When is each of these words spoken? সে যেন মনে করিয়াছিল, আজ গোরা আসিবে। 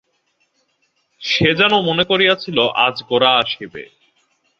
সে 1.21 1.49
যেন 1.55 1.73
মনে 1.81 2.03
করিয়াছিল, 2.03 2.57
আজ 2.77 2.95
গোরা 3.03 3.31
আসিবে। 3.37 3.83